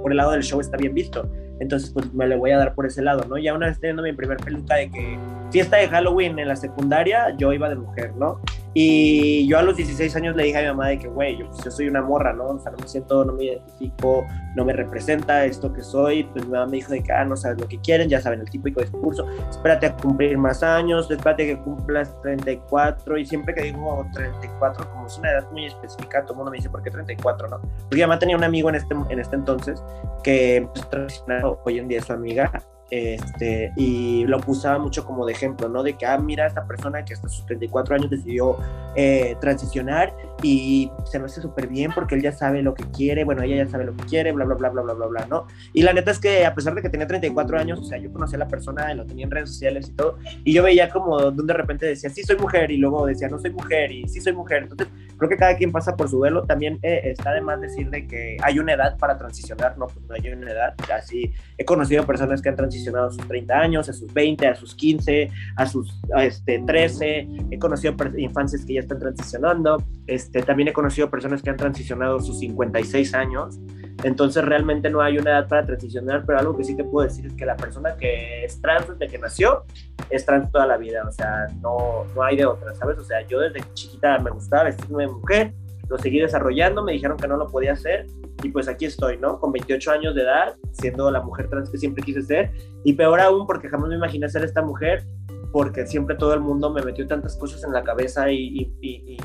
[0.01, 1.29] por el lado del show está bien visto.
[1.59, 3.37] Entonces, pues me le voy a dar por ese lado, ¿no?
[3.37, 5.17] Ya una vez teniendo mi primer peluca de que
[5.51, 8.41] fiesta de Halloween en la secundaria, yo iba de mujer, ¿no?
[8.77, 11.47] Y yo a los 16 años le dije a mi mamá de que, güey, yo,
[11.47, 12.47] pues, yo, soy una morra, ¿no?
[12.47, 16.25] O sea, no me siento, no me identifico, no me representa esto que soy.
[16.25, 18.41] Pues mi mamá me dijo de que, ah, no sabes lo que quieren, ya saben
[18.41, 23.17] el típico discurso, espérate a cumplir más años, espérate que cumplas 34.
[23.17, 26.57] Y siempre que digo 34, como es una edad muy específica, todo el mundo me
[26.57, 27.61] dice, ¿por qué 34, no?
[27.61, 29.81] Porque mi mamá tenía un amigo en este, en este entonces
[30.21, 31.23] que, pues,
[31.63, 32.51] hoy en día es su amiga,
[32.91, 35.81] este, y lo usaba mucho como de ejemplo, ¿no?
[35.83, 38.57] De que, ah, mira, esta persona que hasta sus 34 años decidió
[38.95, 43.23] eh, transicionar y se lo hace súper bien porque él ya sabe lo que quiere,
[43.23, 45.47] bueno, ella ya sabe lo que quiere, bla, bla, bla, bla, bla, bla, bla, ¿no?
[45.73, 48.11] Y la neta es que a pesar de que tenía 34 años, o sea, yo
[48.11, 51.19] conocía a la persona, lo tenía en redes sociales y todo, y yo veía como
[51.19, 54.21] donde de repente decía, sí soy mujer, y luego decía, no soy mujer, y sí
[54.21, 54.63] soy mujer.
[54.63, 56.43] Entonces, creo que cada quien pasa por su velo.
[56.43, 59.87] También eh, está de más decir de que hay una edad para transicionar, ¿no?
[59.87, 60.75] Pues no hay una edad.
[60.93, 64.55] Así he conocido personas que han transicionado a sus 30 años, a sus 20, a
[64.55, 67.27] sus 15, a sus este, 13.
[67.51, 69.83] He conocido infancias que ya están transicionando.
[70.07, 73.59] Este, también he conocido personas que han transicionado a sus 56 años.
[74.03, 77.25] Entonces realmente no hay una edad para transicionar, pero algo que sí te puedo decir
[77.25, 79.63] es que la persona que es trans desde que nació
[80.09, 82.97] es trans toda la vida, o sea, no, no hay de otra, ¿sabes?
[82.97, 85.53] O sea, yo desde chiquita me gustaba vestirme de mujer,
[85.89, 88.07] lo seguí desarrollando, me dijeron que no lo podía hacer
[88.43, 89.39] y pues aquí estoy, ¿no?
[89.39, 92.51] Con 28 años de edad, siendo la mujer trans que siempre quise ser
[92.83, 95.05] y peor aún porque jamás me imaginé ser esta mujer
[95.51, 99.17] porque siempre todo el mundo me metió tantas cosas en la cabeza y, y,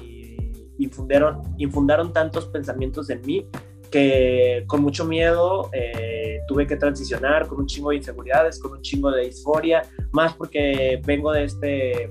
[0.78, 3.46] infundaron tantos pensamientos en mí
[3.90, 8.82] que con mucho miedo eh, tuve que transicionar con un chingo de inseguridades, con un
[8.82, 12.10] chingo de disforia, más porque vengo de este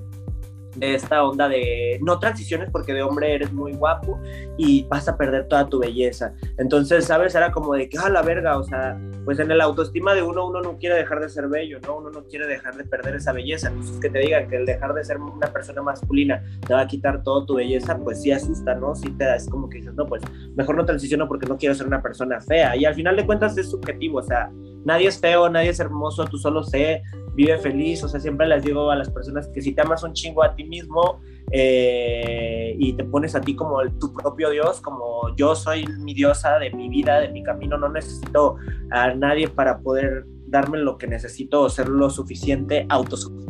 [0.82, 4.20] esta onda de no transiciones porque de hombre eres muy guapo
[4.58, 6.34] y vas a perder toda tu belleza.
[6.58, 7.36] Entonces, ¿sabes?
[7.36, 10.48] Era como de que, ah, la verga, o sea, pues en el autoestima de uno,
[10.48, 11.98] uno no quiere dejar de ser bello, ¿no?
[11.98, 13.70] Uno no quiere dejar de perder esa belleza.
[13.70, 16.88] Entonces, que te digan que el dejar de ser una persona masculina te va a
[16.88, 18.96] quitar toda tu belleza, pues sí asusta, ¿no?
[18.96, 20.22] Sí te da, es como que dices, no, pues
[20.56, 22.76] mejor no transiciono porque no quiero ser una persona fea.
[22.76, 24.50] Y al final de cuentas es subjetivo, o sea,
[24.86, 27.04] nadie es feo, nadie es hermoso, tú solo sé
[27.40, 30.14] vive feliz, o sea, siempre les digo a las personas que si te amas un
[30.14, 31.20] chingo a ti mismo
[31.52, 36.60] eh, y te pones a ti como tu propio Dios, como yo soy mi diosa
[36.60, 38.56] de mi vida, de mi camino, no necesito
[38.92, 43.50] a nadie para poder darme lo que necesito o ser lo suficiente, autosuficiente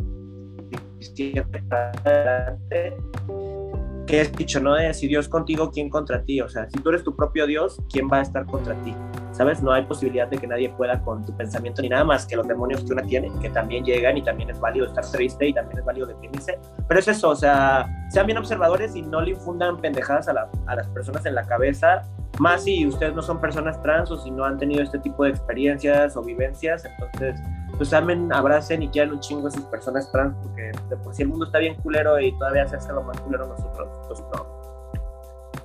[4.10, 4.74] que es dicho, ¿no?
[4.74, 6.40] De si Dios contigo, ¿quién contra ti?
[6.40, 8.92] O sea, si tú eres tu propio Dios, ¿quién va a estar contra ti?
[9.30, 9.62] ¿Sabes?
[9.62, 12.48] No hay posibilidad de que nadie pueda con tu pensamiento ni nada más que los
[12.48, 15.78] demonios que uno tiene, que también llegan y también es válido estar triste y también
[15.78, 16.58] es válido deprimirse.
[16.88, 20.74] Pero es eso, o sea, sean bien observadores y no le infundan pendejadas a, a
[20.74, 22.02] las personas en la cabeza,
[22.40, 25.30] más si ustedes no son personas trans o si no han tenido este tipo de
[25.30, 27.40] experiencias o vivencias, entonces
[27.76, 31.22] pues amen, abracen y quieran un chingo a esas personas trans, porque de por sí
[31.22, 34.60] el mundo está bien culero y todavía se hace lo más culero nosotros, pues no.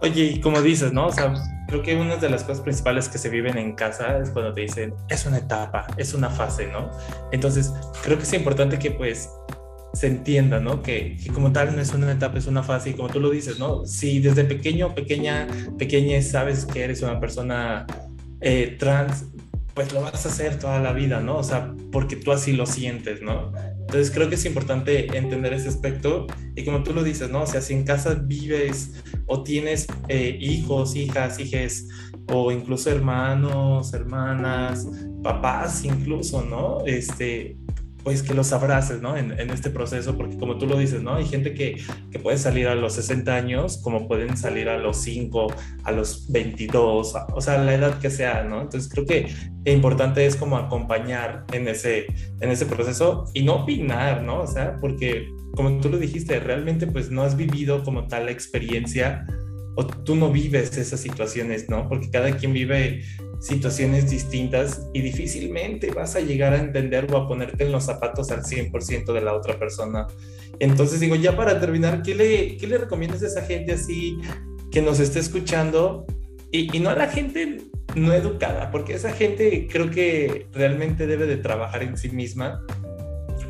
[0.02, 1.08] Oye, y como dices, ¿no?
[1.08, 1.34] O sea,
[1.68, 4.62] creo que una de las cosas principales que se viven en casa es cuando te
[4.62, 6.92] dicen, es una etapa, es una fase, ¿no?
[7.32, 9.30] Entonces, creo que es importante que pues
[9.94, 10.82] se entienda, ¿no?
[10.82, 13.30] Que, que, como tal no es una etapa, es una fase y como tú lo
[13.30, 13.86] dices, ¿no?
[13.86, 17.88] Si desde pequeño, pequeña, pequeña sabes que eres una persona
[18.42, 19.26] eh, trans,
[19.76, 21.38] pues lo vas a hacer toda la vida, ¿no?
[21.38, 23.52] O sea, porque tú así lo sientes, ¿no?
[23.82, 27.44] Entonces creo que es importante entender ese aspecto y como tú lo dices, ¿no?
[27.44, 31.90] O sea, si en casa vives o tienes eh, hijos, hijas, hijes
[32.32, 34.88] o incluso hermanos, hermanas,
[35.22, 36.86] papás incluso, ¿no?
[36.86, 37.58] Este,
[38.06, 39.18] pues que los abraces, ¿no?
[39.18, 41.16] En, este proceso, porque como tú lo dices, ¿no?
[41.16, 44.98] Hay gente que, que, puede salir a los 60 años, como pueden salir a los
[44.98, 45.48] 5,
[45.84, 48.62] a los 22, o sea, la edad que sea, ¿no?
[48.62, 49.28] Entonces creo que
[49.66, 52.06] importante es como acompañar en ese,
[52.42, 54.42] en ese proceso y no opinar, ¿no?
[54.42, 58.32] O sea, porque como tú lo dijiste, realmente pues no has vivido como tal la
[58.32, 59.26] experiencia
[59.76, 61.90] o tú no vives esas situaciones, ¿no?
[61.90, 63.02] Porque cada quien vive
[63.46, 68.32] situaciones distintas y difícilmente vas a llegar a entender o a ponerte en los zapatos
[68.32, 70.08] al 100% de la otra persona.
[70.58, 74.18] Entonces digo, ya para terminar, ¿qué le, qué le recomiendas a esa gente así
[74.72, 76.08] que nos esté escuchando?
[76.52, 77.60] Y, y no a la gente
[77.96, 82.66] no educada, porque esa gente creo que realmente debe de trabajar en sí misma,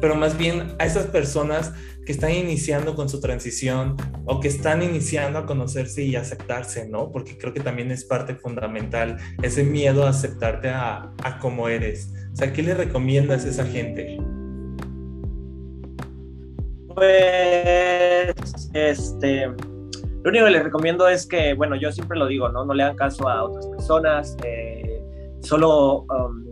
[0.05, 1.73] pero más bien a esas personas
[2.05, 7.11] que están iniciando con su transición o que están iniciando a conocerse y aceptarse, ¿no?
[7.11, 12.13] Porque creo que también es parte fundamental ese miedo a aceptarte a, a como eres.
[12.33, 14.19] O sea, ¿qué le recomiendas a esa gente?
[16.93, 18.35] Pues,
[18.75, 22.63] este, lo único que les recomiendo es que, bueno, yo siempre lo digo, ¿no?
[22.63, 25.01] No le hagan caso a otras personas, eh,
[25.41, 26.44] solo um,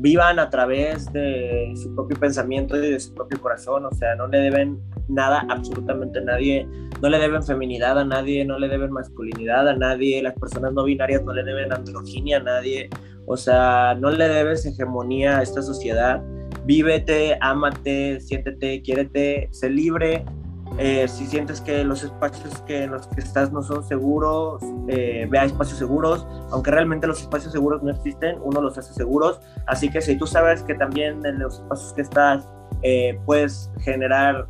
[0.00, 4.28] vivan a través de su propio pensamiento y de su propio corazón, o sea, no
[4.28, 6.68] le deben nada absolutamente a nadie,
[7.02, 10.84] no le deben feminidad a nadie, no le deben masculinidad a nadie, las personas no
[10.84, 12.88] binarias no le deben androginia a nadie,
[13.26, 16.22] o sea, no le debes hegemonía a esta sociedad,
[16.64, 20.24] vívete, ámate, siéntete, quiérete, sé libre,
[20.76, 25.26] eh, si sientes que los espacios que en los que estás no son seguros, eh,
[25.28, 29.40] vea espacios seguros, aunque realmente los espacios seguros no existen, uno los hace seguros.
[29.66, 32.48] Así que si tú sabes que también en los espacios que estás
[32.82, 34.46] eh, puedes generar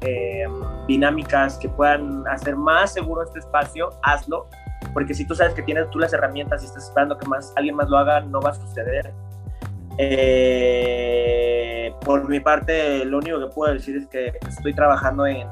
[0.87, 4.49] dinámicas que puedan hacer más seguro este espacio, hazlo.
[4.93, 7.75] Porque si tú sabes que tienes tú las herramientas y estás esperando que más, alguien
[7.75, 9.13] más lo haga, no va a suceder.
[12.05, 15.49] por mi parte, lo único que puedo decir es que estoy trabajando en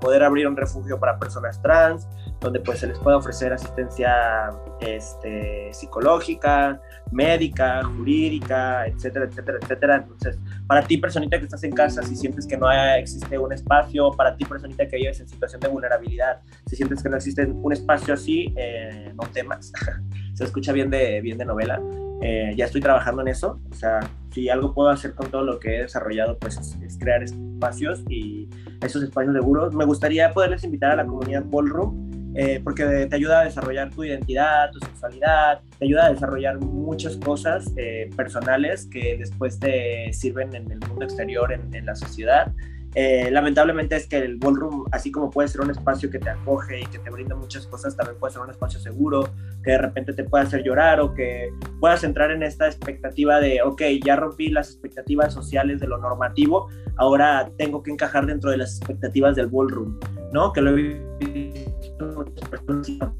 [0.00, 2.06] poder abrir un refugio para personas trans,
[2.40, 6.80] donde pues se les puede ofrecer asistencia este, psicológica,
[7.10, 9.96] médica, jurídica, etcétera, etcétera, etcétera.
[9.96, 14.12] Entonces, para ti, personita que estás en casa, si sientes que no existe un espacio,
[14.12, 17.72] para ti, personita que vives en situación de vulnerabilidad, si sientes que no existe un
[17.72, 19.72] espacio así, eh, no temas.
[20.34, 21.80] se escucha bien de, bien de novela.
[22.20, 23.60] Eh, ya estoy trabajando en eso.
[23.70, 24.00] O sea,
[24.32, 28.48] si algo puedo hacer con todo lo que he desarrollado, pues es, crear espacios y
[28.82, 29.74] esos espacios seguros.
[29.74, 32.08] Me gustaría poderles invitar a la comunidad Ballroom.
[32.34, 37.16] Eh, porque te ayuda a desarrollar tu identidad, tu sexualidad, te ayuda a desarrollar muchas
[37.16, 42.52] cosas eh, personales que después te sirven en el mundo exterior, en la sociedad.
[42.94, 46.80] Eh, lamentablemente es que el ballroom, así como puede ser un espacio que te acoge
[46.80, 49.28] y que te brinda muchas cosas, también puede ser un espacio seguro,
[49.62, 53.60] que de repente te pueda hacer llorar o que puedas entrar en esta expectativa de,
[53.62, 58.58] ok, ya rompí las expectativas sociales de lo normativo, ahora tengo que encajar dentro de
[58.58, 59.98] las expectativas del ballroom,
[60.32, 60.52] ¿no?
[60.52, 61.08] Que lo he visto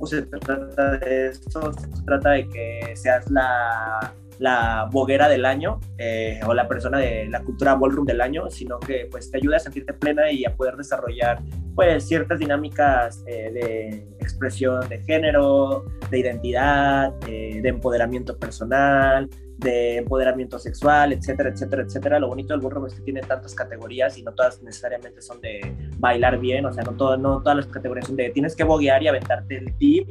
[0.08, 6.40] se trata de eso, se trata de que seas la la boguera del año eh,
[6.46, 9.60] o la persona de la cultura ballroom del año, sino que pues te ayuda a
[9.60, 11.40] sentirte plena y a poder desarrollar
[11.74, 19.28] pues ciertas dinámicas eh, de expresión de género, de identidad, eh, de empoderamiento personal,
[19.58, 22.18] de empoderamiento sexual, etcétera, etcétera, etcétera.
[22.18, 25.60] Lo bonito del ballroom es que tiene tantas categorías y no todas necesariamente son de
[25.98, 29.02] bailar bien, o sea, no, todo, no todas las categorías son de tienes que boguear
[29.02, 30.08] y aventarte el tip,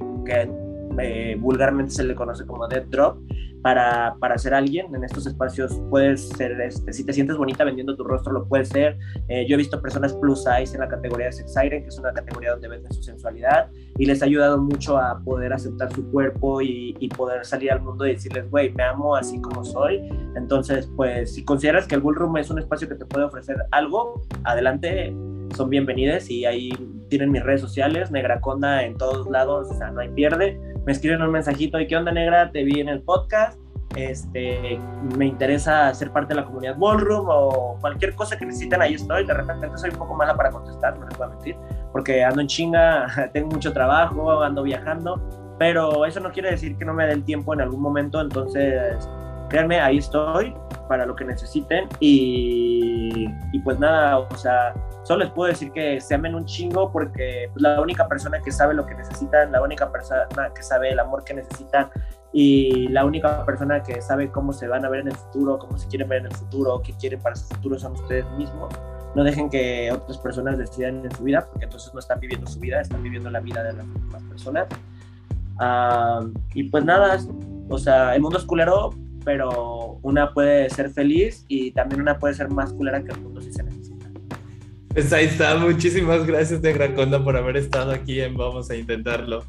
[0.99, 3.17] eh, vulgarmente se le conoce como dead drop,
[3.61, 7.95] para, para ser alguien en estos espacios puedes ser, este, si te sientes bonita vendiendo
[7.95, 8.97] tu rostro, lo puedes ser.
[9.27, 11.99] Eh, yo he visto personas plus size en la categoría de sex siren, que es
[11.99, 16.09] una categoría donde venden su sensualidad y les ha ayudado mucho a poder aceptar su
[16.11, 20.07] cuerpo y, poder salir al mundo y decirles, güey, me amo así como soy.
[20.35, 24.21] Entonces, pues si consideras que el Bullroom es un espacio que te puede ofrecer algo,
[24.43, 25.15] adelante,
[25.55, 26.69] son bienvenidas y ahí
[27.09, 30.59] tienen mis redes sociales, Negra Conda en todos lados, o sea, no hay pierde.
[30.87, 33.59] Me escriben un mensajito y qué onda Negra, te vi en el podcast,
[33.97, 34.79] este,
[35.17, 39.25] me interesa ser parte de la comunidad Ballroom o cualquier cosa que necesiten, ahí estoy.
[39.25, 41.57] De repente soy un poco mala para contestar, no les voy a mentir,
[41.91, 45.21] porque ando en chinga, tengo mucho trabajo, ando viajando,
[45.59, 49.09] pero eso no quiere decir que no me den tiempo en algún momento, entonces
[49.49, 50.53] créanme, ahí estoy
[50.87, 54.73] para lo que necesiten y, y pues nada, o sea,
[55.03, 58.51] solo les puedo decir que se amen un chingo porque pues, la única persona que
[58.51, 61.89] sabe lo que necesitan, la única persona que sabe el amor que necesitan
[62.33, 65.77] y la única persona que sabe cómo se van a ver en el futuro, cómo
[65.77, 68.73] se quieren ver en el futuro, qué quieren para su futuro son ustedes mismos.
[69.15, 72.59] No dejen que otras personas decidan en su vida, porque entonces no están viviendo su
[72.59, 74.67] vida, están viviendo la vida de las demás personas.
[75.59, 77.17] Uh, y pues nada,
[77.69, 78.91] o sea, el mundo es culero,
[79.27, 83.41] pero una puede ser feliz y también una puede ser más culera que el mundo
[83.41, 84.05] si se necesita.
[84.87, 88.77] Pues ahí está, muchísimas gracias de Gran Conda por haber estado aquí en Vamos a
[88.77, 89.43] Intentarlo.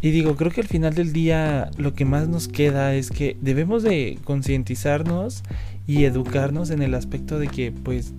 [0.00, 3.36] Y digo, creo que al final del día lo que más nos queda es que
[3.40, 5.44] debemos de concientizarnos
[5.86, 8.12] y educarnos en el aspecto de que pues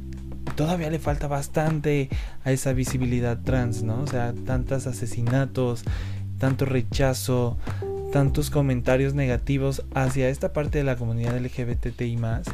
[0.55, 2.07] todavía le falta bastante
[2.45, 4.03] a esa visibilidad trans, ¿no?
[4.03, 5.83] O sea, tantos asesinatos,
[6.39, 7.57] tanto rechazo,
[8.13, 12.45] tantos comentarios negativos hacia esta parte de la comunidad LGBTI más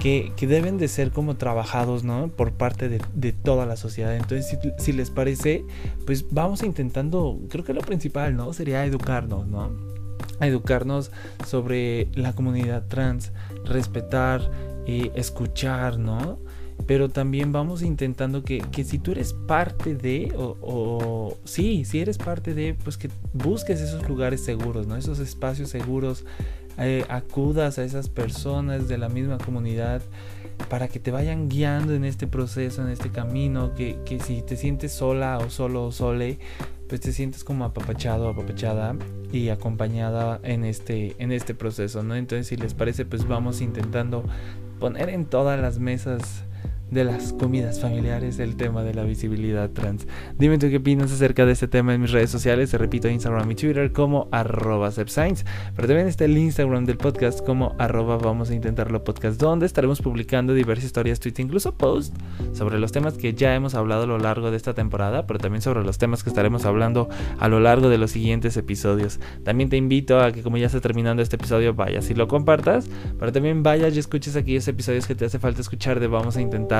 [0.00, 2.26] que, deben de ser como trabajados, ¿no?
[2.26, 4.16] Por parte de, toda la sociedad.
[4.16, 5.64] Entonces, si, les parece,
[6.06, 8.52] pues vamos intentando, creo que lo principal, ¿no?
[8.52, 9.70] Sería educarnos, ¿no?
[10.40, 11.12] Educarnos
[11.46, 13.30] sobre la comunidad trans,
[13.64, 14.50] respetar,
[14.86, 16.38] y escuchar, ¿no?
[16.86, 22.00] Pero también vamos intentando que, que si tú eres parte de, o, o, sí, si
[22.00, 24.96] eres parte de, pues que busques esos lugares seguros, ¿no?
[24.96, 26.24] Esos espacios seguros
[26.78, 30.02] eh, acudas a esas personas de la misma comunidad
[30.68, 34.56] para que te vayan guiando en este proceso, en este camino, que, que si te
[34.56, 36.38] sientes sola o solo o sole,
[36.88, 38.96] pues te sientes como apapachado, apapachada
[39.32, 42.14] y acompañada en este, en este proceso, ¿no?
[42.14, 44.24] Entonces si les parece, pues vamos intentando
[44.78, 46.44] poner en todas las mesas
[46.90, 50.06] de las comidas familiares el tema de la visibilidad trans.
[50.38, 52.70] Dime tú qué opinas acerca de este tema en mis redes sociales.
[52.70, 57.74] Te repito, Instagram y Twitter como arroba Pero también está el Instagram del podcast como
[57.78, 62.16] arroba vamos a intentarlo podcast, donde estaremos publicando diversas historias, tweets, incluso posts
[62.52, 65.62] sobre los temas que ya hemos hablado a lo largo de esta temporada, pero también
[65.62, 67.08] sobre los temas que estaremos hablando
[67.38, 69.18] a lo largo de los siguientes episodios.
[69.44, 72.88] También te invito a que como ya está terminando este episodio, vayas y lo compartas,
[73.18, 76.40] pero también vayas y escuches aquellos episodios que te hace falta escuchar de vamos a
[76.40, 76.75] intentar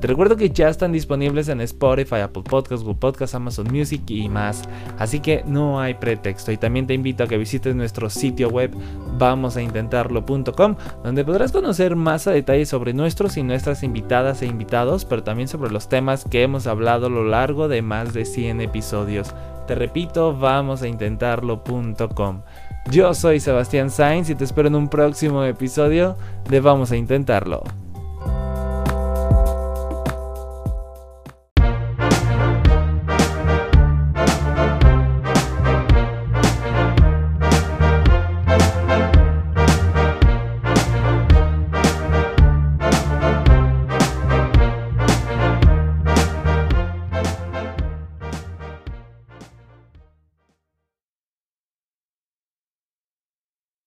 [0.00, 4.28] te recuerdo que ya están disponibles en Spotify, Apple Podcasts, Google Podcasts, Amazon Music y
[4.28, 4.62] más.
[4.98, 6.52] Así que no hay pretexto.
[6.52, 8.72] Y también te invito a que visites nuestro sitio web
[9.18, 15.22] vamosaintentarlo.com, donde podrás conocer más a detalle sobre nuestros y nuestras invitadas e invitados, pero
[15.22, 19.34] también sobre los temas que hemos hablado a lo largo de más de 100 episodios.
[19.66, 22.42] Te repito, vamosaintentarlo.com.
[22.90, 26.16] Yo soy Sebastián Sainz y te espero en un próximo episodio
[26.48, 27.81] de Vamos a Intentarlo.